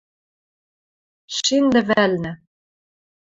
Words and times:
Шин 1.37 1.65
лӹвӓлнӹ— 1.73 2.31